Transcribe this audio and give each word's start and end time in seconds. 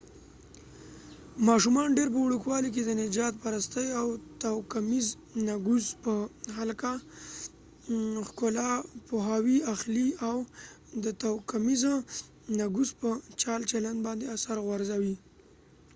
ماشومان 1.47 1.87
ډیر 1.97 2.07
په 2.13 2.19
وړوکوالي 2.25 2.69
کی 2.75 2.81
د 2.85 2.91
نژاد 3.01 3.33
پرستۍ 3.43 3.87
اور 3.99 4.11
توکمیز 4.43 5.05
نګوس 5.47 5.85
په 6.03 6.13
هکله 8.25 8.71
پوهاوی 9.07 9.57
اخلي 9.73 10.07
اور 10.27 10.41
دا 11.03 11.11
توکمیز 11.25 11.81
نګوس 12.59 12.89
په 12.99 13.09
چال 13.41 13.61
چلند 13.71 13.99
باندی 14.05 14.27
اثر 14.35 14.57
غورځوي 14.67 15.15